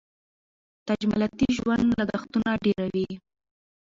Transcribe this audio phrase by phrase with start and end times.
[0.87, 3.07] تجملاتي ژوند لګښتونه ډېروي.